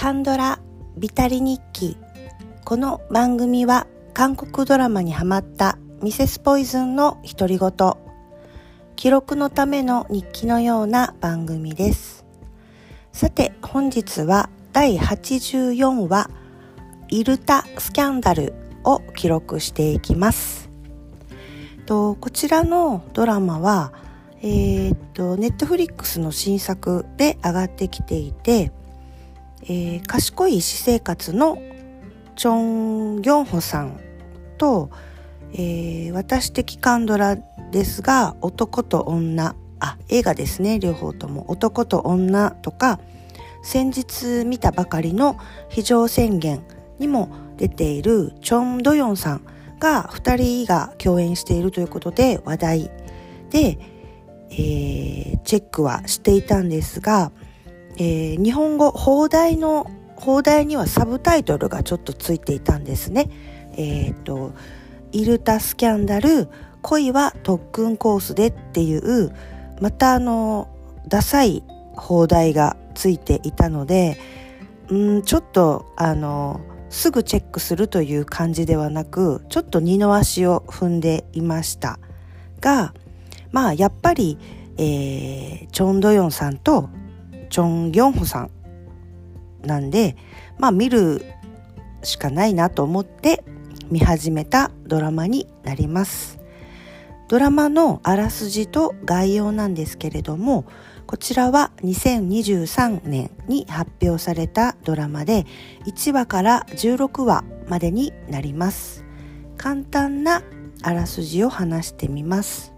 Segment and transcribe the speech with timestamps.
[0.00, 0.58] カンドラ
[0.96, 1.98] ビタリ日記。
[2.64, 7.70] この番組は韓国ドラマにハマったミセスポイズンの独り言。
[8.96, 12.24] 記録のための日記のような番組です。
[13.12, 16.30] さて本日は第84話
[17.10, 18.54] イルタスキャンダル
[18.84, 20.70] を記録していきます。
[21.84, 23.92] とこちらのドラマは
[24.40, 28.72] えー、っとネットフリックスの新作で上がってきていて、
[29.62, 31.58] えー、賢い私生活の
[32.36, 34.00] チョン・ギョンホさん
[34.58, 34.90] と、
[35.52, 37.36] えー、私的カンドラ
[37.70, 39.54] ですが男と女。
[39.82, 40.78] あ映画ですね。
[40.78, 43.00] 両方とも男と女とか
[43.62, 46.62] 先日見たばかりの非常宣言
[46.98, 49.42] にも出ているチョン・ドヨンさん
[49.78, 52.90] が2人が共演しているということで話題
[53.50, 53.78] で、
[54.50, 57.32] えー、チェックはしていたんですが、
[57.96, 63.30] えー、日本語放題の放題にはサブタイトルがちょっとついていたんですね。
[63.76, 64.52] えっ、と
[65.12, 66.48] イルタスキャンダル
[66.82, 69.32] 恋は特訓コースでっていう
[69.80, 70.68] またあの
[71.08, 74.18] ダサい放題がついていたので
[74.88, 81.98] うんちょっとあのすぐチェックするという感じではなくちょっと二の足を踏んでいました
[82.60, 82.94] が
[83.52, 84.38] まあやっぱり、
[84.76, 86.88] えー、チョン・ドヨンさんと
[87.50, 88.50] チョン・ギョンホさん
[89.62, 90.16] なんで
[90.58, 91.24] まあ見る
[92.02, 93.44] しかないなと思って
[93.90, 96.38] 見始めたドラマになります。
[97.28, 100.64] ドラマのあらすじと概要なんですけれども
[101.06, 105.46] こちらは2023年に発表されたドラマで
[105.86, 109.04] 1話から16話までになります。
[109.56, 110.42] 簡単な
[110.82, 112.72] あらすじを話してみます。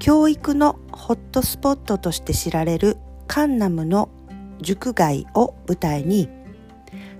[0.00, 4.08] 教育のホットスポットとして知られるカンナムの
[4.62, 6.28] 塾街を舞台に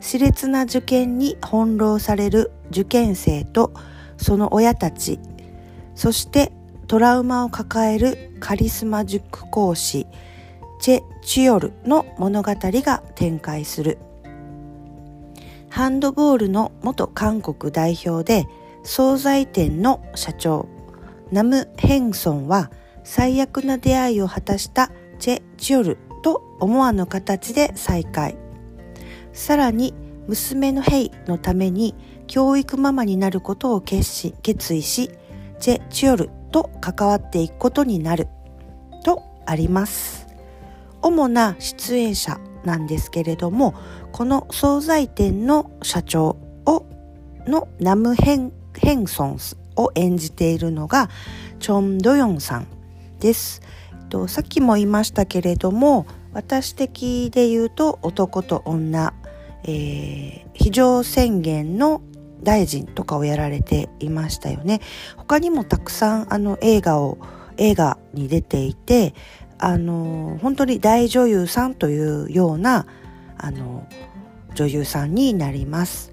[0.01, 3.73] 熾烈な受験に翻弄される受験生と
[4.17, 5.21] その親たち。
[5.95, 6.53] そして
[6.87, 10.07] トラウマを抱えるカリスマ塾講師。
[10.81, 13.99] チェ・チヨルの物語が展開する。
[15.69, 18.49] ハンドボールの元韓国代表で
[18.83, 20.80] 惣菜店の社長。
[21.33, 22.71] ナム・ヘンソンは
[23.05, 28.37] 最悪な出会いを果たしたチェ・チヨルと思わぬ形で再会。
[29.33, 29.95] さらに
[30.27, 31.95] 娘のヘイのために
[32.27, 35.11] 教育ママになることを決し決意し
[35.59, 38.29] チェ・チヨルと関わっていくことになる。
[39.05, 40.27] とあります。
[41.03, 43.75] 主な出演者なんですけれども
[44.13, 46.37] この惣菜店の社長
[46.67, 46.87] を
[47.47, 49.39] のナムヘン・ヘンソン
[49.77, 51.11] を演じているのが
[51.59, 52.67] チョン・ドヨンさん
[53.21, 53.63] です。
[54.09, 59.15] とさっきも言いましたけれども私的で言うと男と女、
[59.65, 62.03] えー、非常宣言の
[62.43, 64.81] 大臣とかをやられていましたよね。
[65.17, 67.19] 他にもたくさんあの映画を
[67.57, 69.15] 映画に出ていて
[69.59, 72.87] あの本当に大女優さんというような
[73.37, 73.87] あの
[74.55, 76.13] 女優さんになります。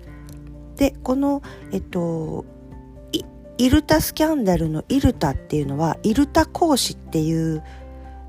[0.75, 1.41] でこの
[1.71, 2.45] えっと
[3.57, 7.63] イルタスキャンダルのイルタっていうのはイルタ講師っていう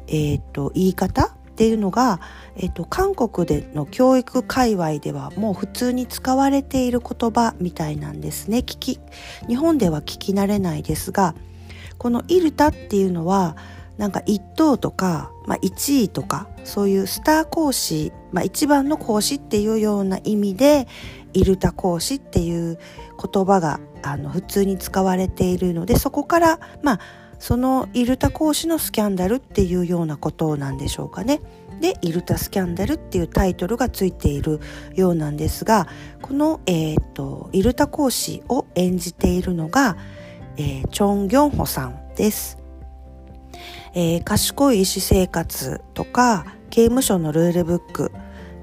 [0.09, 2.21] えーと、言い方っていうのが、
[2.57, 8.59] えーと、韓国での教育界隈ではもう普通に使われている言葉みたいなんですね。
[8.59, 9.01] 聞き
[9.47, 11.35] 日本では聞き慣れないですが
[11.99, 13.57] このイルタっていうのは
[13.99, 20.87] なんか一等とか、まあ、1位とかそういうスター講師、まあ、一番の講師っていうような意味で
[21.33, 22.79] イルタ講師っていう
[23.33, 27.01] 言葉があの普通に使われているのでそこからまあ
[27.39, 31.41] そのイルタ講師のスキャンダルっていうようなことなんでしょうかね。
[31.81, 34.61] で「イルタスキャンダル」っていうタイトルがついている
[34.97, 35.87] ようなんですが
[36.21, 39.97] この、えーと、イルタ講師を演じているのが、
[40.57, 42.59] えー、チョン・ギョンホさんです。
[43.95, 48.13] えー、賢い医師生活とか刑務所のルールブック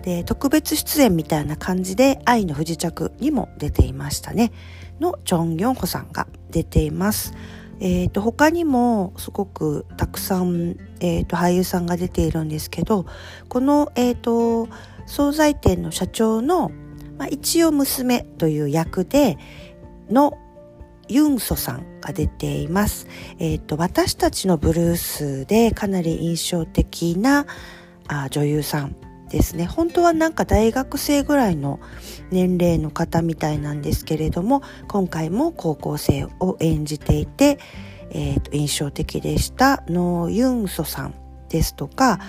[0.06, 4.52] で特別出演みたいな感じで「愛の不時着」にも出ていましたね
[5.00, 7.34] のチョン・ギョンホさんが出ています。
[7.82, 13.06] えーと、他にもすごくたくさん、えーと、俳優さんが出ているんですけど
[13.50, 14.70] この、えーと、
[15.08, 16.72] 惣菜店の社長の、
[17.18, 19.38] まあ、一応娘という役で
[20.10, 20.38] の
[21.10, 23.08] ユンソさんが出ています。
[23.40, 27.46] えー、と私たちのブルースでかなり印象的な
[28.08, 28.96] あ女優さん
[29.36, 31.82] ですね本当はなんか大学生ぐらいの
[32.32, 37.60] 年齢の方みたいなんですけれども今回も高校生を演じていて、
[38.12, 41.16] えー、と印象的でしたノ・ユンソさん
[41.50, 42.22] ですとか、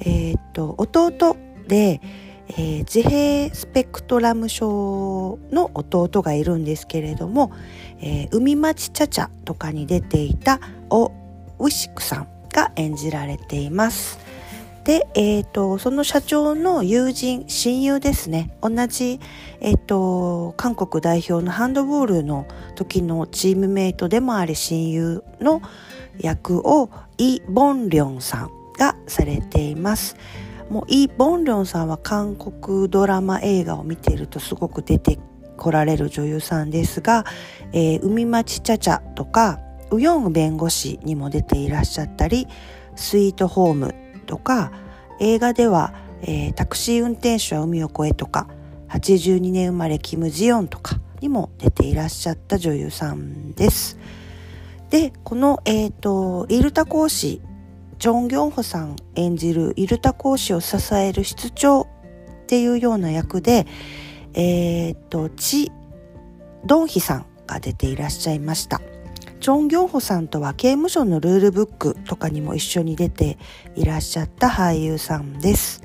[0.00, 1.36] えー、と弟
[1.68, 2.00] で、
[2.48, 7.52] えー、自閉スペクトラム症の弟がいるんですけれども、
[8.00, 11.12] えー、海町ちゃちゃとかに出ていたオ・
[11.58, 14.23] ウィシクさんが演じられています。
[14.84, 18.54] で、えっ、ー、と、その社長の友人、親友ですね。
[18.60, 19.18] 同じ、
[19.60, 25.62] えっ、ー、と、韓国代表のハンドボールの時のチームメイトでもあり親友の
[26.18, 30.16] 役をイ・ボンリョンさんがされています。
[30.68, 35.18] もうイ・ボンリョンさんは韓国ドラマ映画を見ているとすごく出て
[35.56, 37.24] こられる女優さんですが、
[37.72, 39.60] えー、海町ちゃちゃとか
[39.90, 42.48] ウヨン弁護士にも出ていらっしゃったり
[42.96, 44.03] スイートホーム
[44.34, 44.72] とか
[45.20, 48.48] 映画では、えー、タクシー運転手は海を越えとか
[48.88, 53.96] 82年生まれキム・ジヨンとかにも出ていらっしゃった女優さんです。
[54.90, 57.40] でこの、えーと、イルタ講師
[58.00, 61.86] ジョン・ギョンホさん演じるイルタ講師を支える室長っ
[62.48, 63.68] ていうような役で、
[64.34, 65.70] えっ、ー、と、チ・
[66.66, 68.80] ドンヒさんが出ていらっしゃいました。
[69.44, 73.36] チョン・ギョンホさんとは刑務所のルールブックとかにも一緒に出て
[73.76, 75.82] いらっしゃった俳優さんです。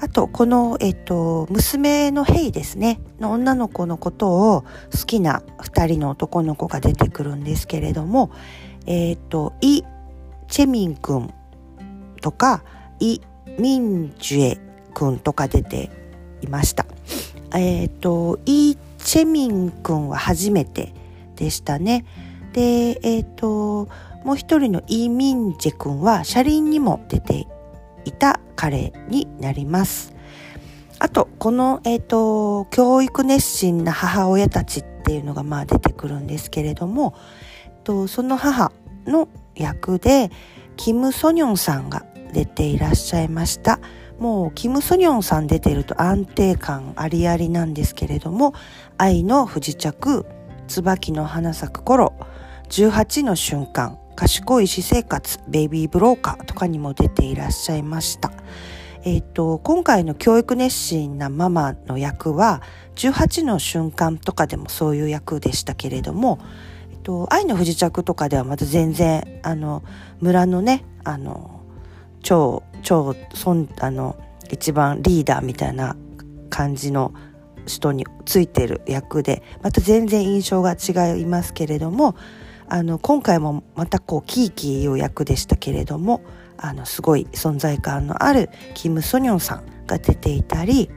[0.00, 8.30] あと、この、えっと、娘のヘイですね、の女の子のことを好きな二人の男の子が出てくるんですけれども、
[8.86, 9.82] えっと、イ・
[10.48, 11.34] チェミンくん
[12.22, 12.64] とか、
[12.98, 13.20] イ・
[13.58, 14.58] ミンジュエ
[14.94, 15.90] くんとか出て
[16.40, 16.86] いました。
[17.54, 20.94] えっと、イ・チェミンくんは初めて
[21.36, 22.06] でしたね。
[22.52, 23.88] で、えっ、ー、と、
[24.24, 27.46] もう一人のイ・ミンジェ君は車輪にも出て
[28.04, 30.14] いた彼になります。
[30.98, 37.14] あと、この、えっ、ー、と、教育熱心な母親たちっていうのがまあ出てくるんですけれども、
[37.64, 38.72] えっと、その母
[39.06, 40.30] の役で、
[40.76, 43.80] キム・ソニョンさんが出ていらっしゃいました。
[44.18, 48.52] もう、キム・ソニョンさん出てると安定感ありありなんですけれども、
[48.98, 50.26] 愛の不時着、
[50.68, 52.12] 椿の花咲く頃、
[52.70, 58.30] 18の瞬間、賢い私生活、ベイビーブローカーとかにも出ていらっしゃいました。
[59.02, 62.62] えっ、ー、と、今回の教育熱心なママの役は、
[62.94, 66.38] 18の瞬間とかでもそういう役でしたけれども、
[66.92, 69.82] えっ、ー、と、愛の不時着とかではまた全然、あの、
[70.20, 71.62] 村のね、あの、
[72.22, 74.16] 超、超、そん、あの、
[74.48, 75.96] 一番リーダーみたいな
[76.50, 77.14] 感じの
[77.66, 82.14] 人についてる役で、また全然印象が違いますけれども、
[82.70, 86.22] あの今回もまたこうキーキーいう役でしたけれども
[86.56, 90.88] あのすごい存在感のあるキム・ソニョンさんが出ていたり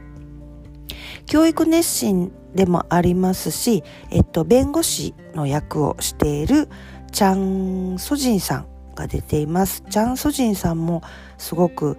[1.26, 6.68] 教育熱心でもありますし、えっと、弁護士の役をしている
[7.10, 9.82] チャン・ソジンさんが出ています。
[9.90, 11.02] チャン・ソジンさんも
[11.38, 11.98] すごく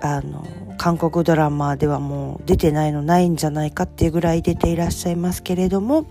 [0.00, 0.46] あの
[0.78, 6.06] 韓国ドラマではもう出てないのないんじゃないかっていうぐらい出ていらっしゃいますけれども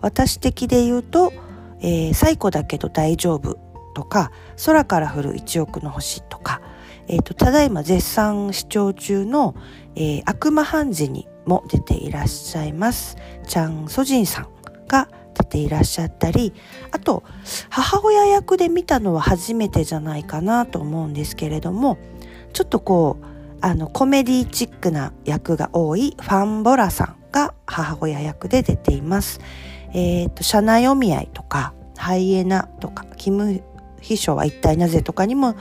[0.00, 1.32] 私的で言うと
[1.80, 3.58] えー、最古だけど大丈夫
[3.94, 4.30] とか、
[4.64, 6.60] 空から降る一億の星とか、
[7.08, 9.54] えーと、ただいま絶賛視聴中の、
[9.96, 13.16] えー、悪魔判事にも出ていらっしゃいます。
[13.46, 14.48] チャン・ソジンさん
[14.86, 16.52] が出ていらっしゃったり、
[16.92, 17.24] あと、
[17.68, 21.98] 母親役で見たのは初めてじゃないかなと思うんですけれども、
[22.52, 23.24] ちょっとこう、
[23.60, 29.40] あの、コメディチックな役が多いファン・ボラさんが母親役で出ています。
[29.92, 33.62] え、ー、と、社内お見合いとか、ハイエナとか、キム
[34.00, 35.54] 秘書は一体なぜとかにも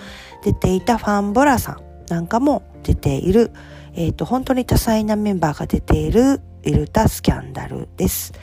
[0.44, 3.52] 出ていたファン・ボラさんなんかも出ている、
[3.94, 8.34] え、ー、と、本当に多彩なメンバーが出ているイルタスキャンダルです。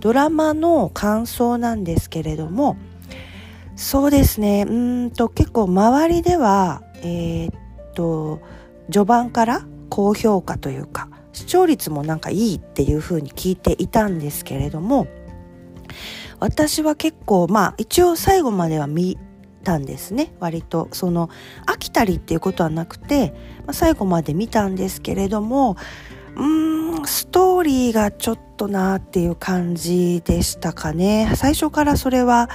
[0.00, 2.76] ドラマの感想なんですけれども、
[3.76, 4.72] そうですね、う
[5.06, 7.50] んと結構周りでは、えっ、
[7.94, 8.40] と、
[8.90, 15.06] 序盤から高評価というか、視聴率もなんかいいっていう風に聞いていたんですけれども、
[16.40, 19.18] 私は結構まあ一応最後までは見
[19.62, 20.32] たんですね。
[20.40, 21.28] 割とその
[21.66, 23.34] 飽きたりっていうことはなくて、
[23.66, 25.76] まあ、最後まで見たんですけれども
[26.36, 31.30] うーんストーリーがちょっとなーっていう感じでしたかね。
[31.36, 32.48] 最初からそれは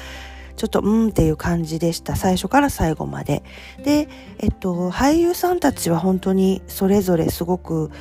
[0.55, 2.15] ちょっとうんっていう感じでした。
[2.15, 3.43] 最初から最後まで。
[3.83, 4.07] で
[4.39, 7.91] えっと俳優さんたちは本当にそれぞれすごく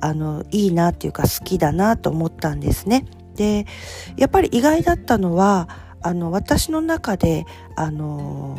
[0.00, 3.04] あのいいなっていうか好きだなと思ったんですね。
[3.34, 3.66] で
[4.16, 5.68] やっぱり意外だったのは
[6.00, 8.58] あの私の中であの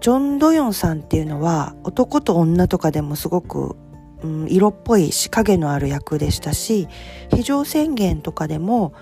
[0.00, 3.76] ジョン・ドヨンさんっていうのは男と女とかでもすごく、
[4.22, 6.88] うん、色っぽいし影のある役でしたし
[7.34, 8.94] 非常宣言とかでも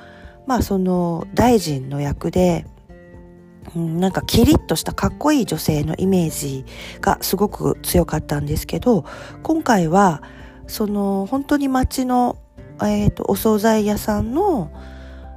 [0.47, 2.65] まあその大臣の役で、
[3.75, 6.65] うん、なんかキリッとしたかっこいい女性のイメージ
[7.01, 9.05] がすごく強かったんですけど
[9.43, 10.23] 今回は
[10.67, 12.39] その本当に町の、
[12.83, 14.71] えーと、お惣菜屋さんの、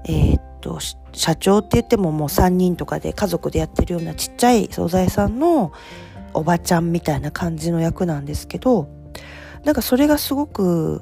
[0.05, 0.79] えーと、
[1.13, 5.71] 社長って言ってももう3人とかで家族でやってるようなちっちゃい惣菜屋さんの
[6.33, 8.89] おばちゃんみたいな感じの役なんですけど
[9.63, 11.01] なんかそれがすごく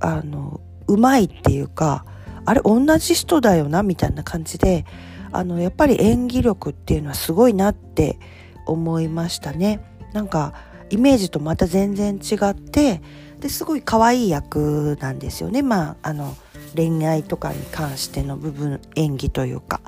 [0.00, 2.04] あのうまいっていうか
[2.44, 4.84] あれ同じ人だよなみたいな感じで
[5.32, 8.18] あのやっぱり演技力っていうのはすごいなって
[8.66, 9.80] 思いましたね。
[10.12, 10.54] なんか
[10.90, 13.00] イメージとまた全然違って
[13.44, 15.60] ですごい可愛い役なんですよね。
[15.60, 16.34] まああの
[16.74, 19.82] 恋愛とかに関しての部分演技というか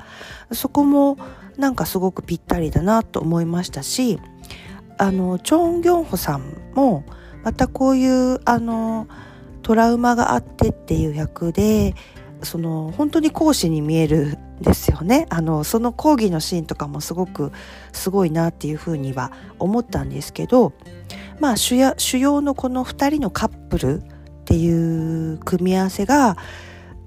[0.51, 1.17] そこも
[1.57, 4.19] なんかすごくぴったりだなと思いましたし
[4.99, 6.43] あのチョン・ギョンホさん
[6.75, 7.03] も
[7.43, 9.07] またこういうあの
[9.63, 11.95] トラウマがあってっていう役で
[12.43, 17.51] その本当に講師に見えるんですよねあのその講義のシーンとかもすごく
[17.91, 20.73] すごいなっていうふうには思ったんですけど
[21.39, 24.03] まあ主や主要のこの2人のカップルっ
[24.45, 26.37] ていう組み合わせが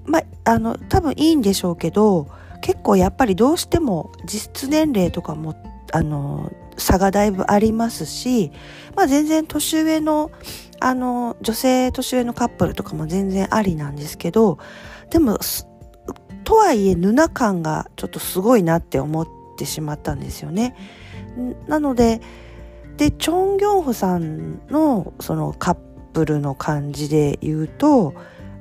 [0.05, 2.29] まああの多分いいんでしょうけど
[2.61, 5.55] 結構やっぱりどうしても実質年齢とかも
[5.93, 8.53] あの差がだいぶありますし、
[8.97, 10.31] まあ、全然年上の
[10.83, 14.59] あの女性年上のカップルとかも全然ありなんですけど
[15.11, 15.39] でも
[16.45, 20.75] とはいえヌナ感がちょっとすごいなって思ってしまったんですよね。
[21.69, 22.21] なので
[23.00, 25.75] でチョン・ギョンホさんのそのカッ
[26.12, 28.12] プルの感じで言うと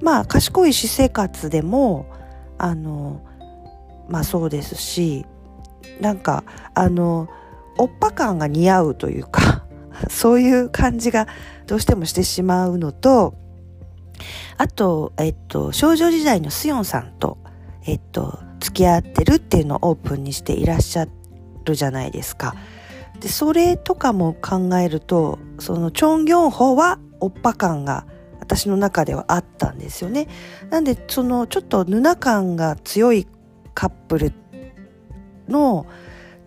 [0.01, 2.05] まあ賢い私生活でも
[2.57, 3.21] あの
[4.07, 5.25] まあそうですし
[5.99, 7.27] なんかあの
[7.77, 9.65] おっぱ感が似合うというか
[10.09, 11.27] そういう感じが
[11.67, 13.33] どうしてもしてしまうのと
[14.55, 17.39] あと、えっと、少女時代のスヨンさんと、
[17.85, 21.07] えっと、付き合ってるっていうのをオープンにしていらっしゃ
[21.65, 22.55] るじゃないですか。
[23.19, 28.05] で、それとかも考えると、そのチョン・ギョンホはおっぱ感が
[28.39, 30.27] 私の中ではあったんですよね。
[30.69, 33.27] なんで、そのちょっとヌナ感が強い
[33.73, 34.33] カップル
[35.47, 35.85] の、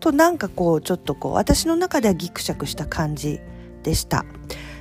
[0.00, 3.40] となんかこうちょっとこう私の中ではギクシャクした感じ
[3.84, 4.24] でした。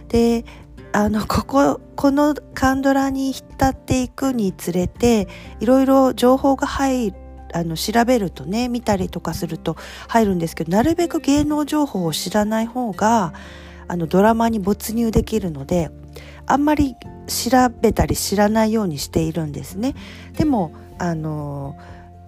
[0.07, 0.45] で
[0.93, 5.27] あのこここのカンドラに浸っていくにつれて
[5.59, 7.20] いろいろ情報が入る
[7.53, 9.75] あの調べるとね見たりとかすると
[10.07, 13.33] 入るんですけどなるべく芸能情報を知らない方が
[13.87, 15.91] あのドラマに没入できるので
[16.45, 16.95] あんまり
[17.27, 19.95] 調べたり知らないようにしているんですね。
[20.37, 21.77] でもあの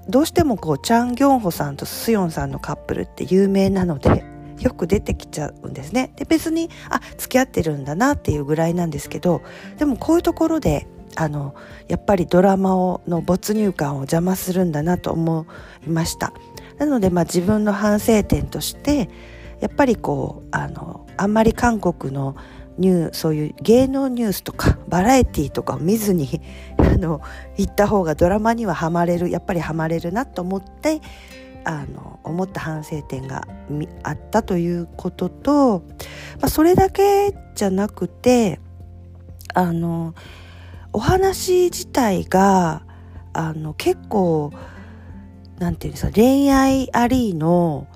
[0.07, 4.25] どうしてもこうチャン・ギョンホさんとスヨンさんのカップルって有名なので
[4.59, 6.11] よく出てきちゃうんですね。
[6.15, 9.41] で別にあ付き合ってるんだなっていうぐらいなんですけど
[9.77, 11.55] でもこういうところであの
[11.87, 15.45] やっぱりドラマをの没入感を邪魔するんだなと思
[15.85, 16.33] いました。
[16.77, 19.09] なのでまあ自分の反省点として
[19.59, 22.35] やっぱりこうあのあんまり韓国の
[22.77, 26.41] ニューそういう芸能ニュースとかバラエティーとかを見ずに
[26.77, 27.21] あの
[27.57, 31.01] 行った方がドラマにはハマれるやっぱりハマれるなと思って
[31.65, 33.47] あの思った反省点が
[34.03, 35.83] あったということと、
[36.41, 38.59] まあ、それだけじゃなくて
[39.53, 40.13] あの
[40.93, 42.83] お話自体が
[43.33, 44.51] あの結構
[45.59, 47.87] なんていうんですか恋愛ありの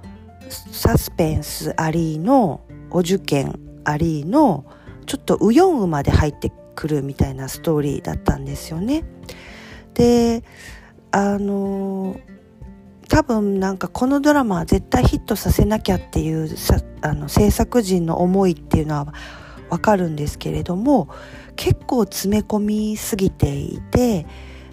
[0.50, 4.66] サスペンスありのお受験ありの
[5.06, 9.04] ちょっとウヨンウまで入ってくるみたいなストーリーだったんですよね。
[9.94, 10.44] で
[11.12, 12.20] あの
[13.10, 16.50] 多分なんかこのドラマは絶対ヒットさせなきゃっていう
[17.02, 19.14] あの制作陣の思いっていうのは
[19.70, 21.10] わかるんですけれども
[21.56, 24.26] 結構詰め込みすぎていて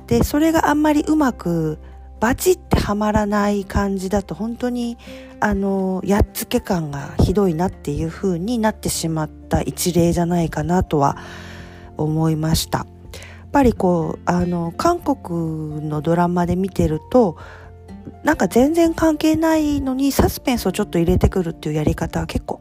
[0.07, 1.79] でそれがあんまりうまく
[2.21, 4.97] バチってはまらない感じだと本当に
[5.41, 11.19] あのやっつけ感がひどいなっていう風になってしまった一例じゃないかなとは
[11.97, 12.79] 思いました。
[12.79, 12.87] やっ
[13.53, 17.37] ぱりこうあの韓国のドラマで見てると
[18.25, 22.61] なんか全然関係ないのにサスペンスをちょっと入れてくるっていうやり方は結構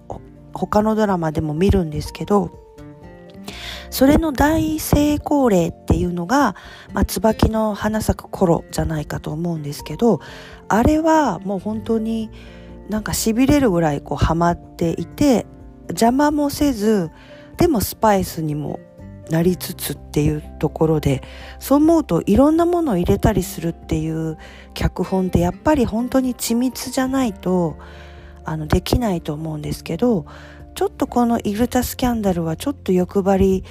[0.54, 2.52] 他のドラマでも見るんですけど
[3.90, 6.56] それの大成功例っていうのが、
[6.94, 10.20] まあ、椿の花咲く頃じゃないかと思うんですけど
[10.68, 12.32] あれはもう本当に
[12.90, 15.46] なんか痺れるぐらいこうハマっていて
[15.90, 17.12] 邪魔もせず
[17.58, 18.80] でもスパイスにも
[19.30, 21.22] なりつつっていうところで
[21.60, 24.38] そう思うといろんなものを入れたりするっていう
[24.74, 27.78] 脚本ってやっぱり本当に緻密じゃないと
[28.46, 30.26] あのできないと思うんですけど
[30.76, 33.64] ちょっとこのイルタスキャンダルはちょっと欲張り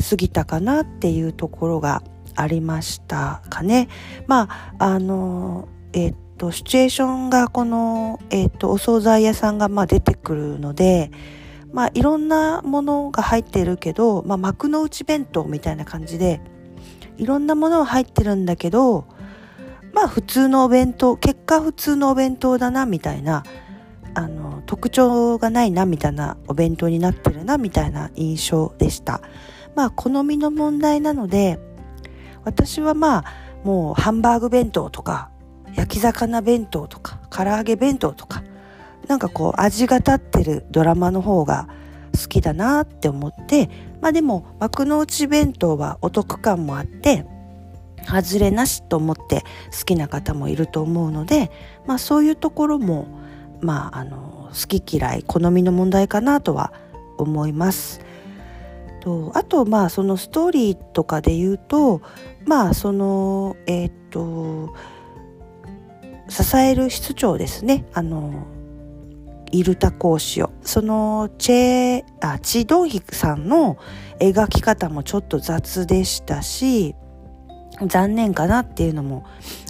[0.00, 2.02] すぎたかなっていうところが
[2.34, 3.88] ありましたかね。
[4.26, 11.10] まああのえっとシチュエーションがこの、えっと、お惣菜屋さんがまあ出てくるので
[11.72, 16.40] まあいろんなものが入ってるけど、まあ幕の内弁当みたいな感じで、
[17.16, 19.06] いろんなものは入ってるんだけど、
[19.92, 23.44] まあ普通のお弁当、結果普通のお弁当だなみたいな、
[24.18, 29.20] あの、特徴がないなみたいなお弁当になってるなみたいな印象でした。
[29.76, 31.60] まあ好みの問題なので、
[32.44, 33.24] 私はまあ
[33.62, 35.30] もうハンバーグ弁当とか、
[35.76, 38.42] 焼き魚弁当とか、唐揚げ弁当とか、
[39.06, 41.68] なんかこう味が立ってるドラマの方が
[42.20, 43.70] 好きだなって思って、
[44.00, 47.24] まあでも幕の内弁当はお得感もあって、
[48.04, 49.44] 外れなしと思って
[49.78, 51.52] 好きな方もいると思うので、
[51.86, 53.06] まあそういうところも、
[53.60, 56.72] まああの、好き嫌い、好みの問題かなとは
[57.18, 58.00] 思います。
[59.00, 62.02] とあとまあそのストーリーとかで言うと
[62.44, 64.74] まあそのえっ、と
[66.28, 67.86] 支える室長ですね。
[67.94, 68.46] あの
[69.50, 70.50] イルタ講師を。
[70.62, 73.78] そのチェあチドンヒクさんの
[74.20, 76.94] 描き方もちょっと雑でしたし
[77.86, 79.24] 残念かなっていうのも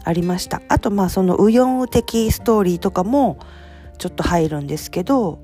[0.04, 0.62] ありました。
[0.68, 3.38] あとまあそのウヨンウ的ストーリーとかも
[3.98, 5.40] ちょっと入るんですけど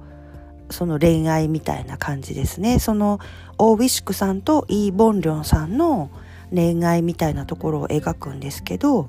[0.71, 2.79] その恋愛みたいな感じですね。
[2.79, 3.21] その
[3.59, 6.11] オーウィシクさんとイー・ボンリョンさんの
[6.53, 9.09] 恋愛みたいなところを描くんですけど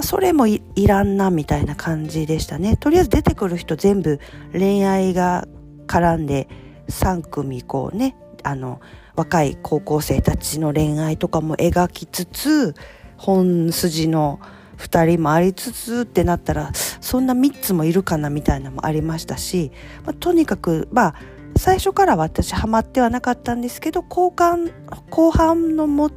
[0.00, 2.76] それもいらんなみたいな感じでしたね。
[2.76, 4.20] とりあえず出てくる人全部
[4.52, 5.46] 恋愛が
[5.86, 6.48] 絡んで
[6.88, 8.80] 3組こうねあの
[9.16, 12.74] 若い高校生たちの恋愛とかも描きつつ
[13.16, 14.40] 本筋の
[14.78, 16.72] 2人もありつつってなったら
[17.14, 19.70] そんな3つもいるかなみたいなのもありましたし、
[20.04, 21.14] まあ、とにかくまあ
[21.56, 24.72] 最初から私ハマってはなかったんですけど後半
[25.10, 26.12] 後半のもっ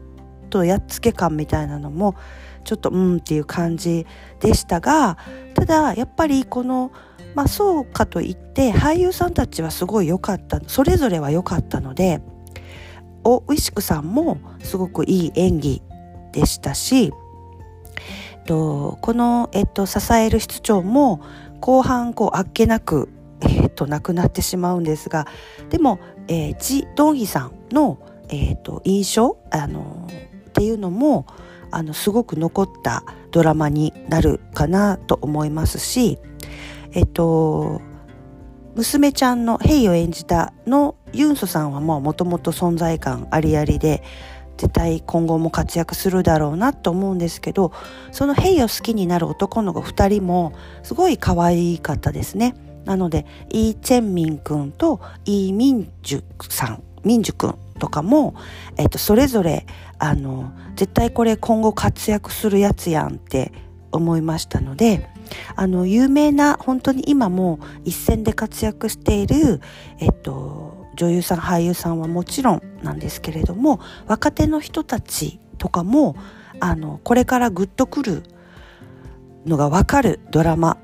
[0.50, 2.16] とやっつけ感みたいなのも
[2.63, 4.08] ちょっとうんっていう感じ
[4.39, 5.20] でしたが
[5.54, 6.92] ただやっぱりこの
[7.36, 12.22] まあそうかといって俳優さんたちはすごい良かったそれぞれは良かったので
[13.24, 15.84] おウィシクさんもすごくいい演技
[16.32, 17.13] でしたし
[18.47, 21.21] とこの、えっと、支える室長も
[21.60, 23.10] 後半こうあっけなく、
[23.41, 25.27] えっと、亡くなってしまうんですが
[25.69, 30.07] でも、えー、ジ・ドンヒさんの、えっと、印象あの
[30.47, 31.27] っていうのも
[31.69, 36.17] あのすごく残ったドラマになるかなと思いますし
[36.93, 37.81] えっと
[38.75, 44.03] 娘ちゃんのヘイを演じたのユンソさんはもともと存在感ありありで
[44.58, 47.72] 絶対今後も活躍するだろうなと思うんですけど
[48.12, 52.56] そのヘイを好きになる男の子2人もすごい可愛かったですね。
[52.86, 58.34] なのでイー・チェンミン君とイー・ミンジュさんミンジュ君とかも、
[58.78, 59.65] えっと、それぞれ
[60.00, 63.52] あの絶対これ今後活躍するやつやんって
[63.91, 65.10] 思いましたので
[65.56, 69.62] あの有名な本当に今も一線で活躍している、
[70.00, 76.15] えっと、女優さん俳優さんはもちろんなんですけれども若手の人たちとかも
[76.62, 78.23] あのこれからグッとくる
[79.45, 80.78] のがわかるドラマ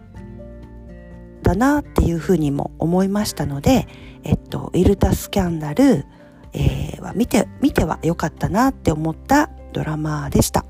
[1.42, 3.88] だなっていうふうにも思いましたので、
[4.24, 6.06] えっと、イルタスキャンダル、
[6.54, 10.64] えー、は見て、見てはよかったなって思ったドラマでした。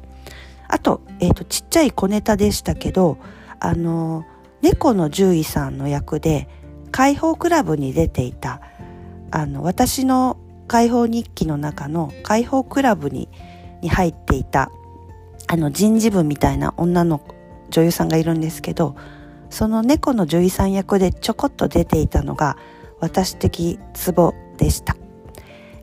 [0.68, 3.20] あと、えっと、ちっちゃい小ネタでしたけど、
[3.60, 4.26] あの、
[4.64, 6.50] 猫の獣医さんの役で、
[6.92, 8.62] 解放クラブに出ていた
[9.36, 13.30] あの私の解放日記の中の解放クラブに
[13.82, 14.72] に入っていた
[15.48, 17.22] あの人事部みたいな女の
[17.70, 18.96] 女優さんがいるんですけど
[19.50, 22.58] その猫の女優さん役でちょこっと出ていたのが
[23.00, 24.96] 私的ツボでした。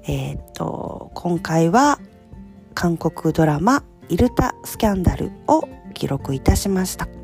[0.07, 2.01] えっ、と今回は
[2.75, 7.20] 韓国ドラマ「イルタスキャンダル」を記録いたしました。